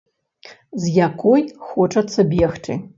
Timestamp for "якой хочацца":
1.07-2.29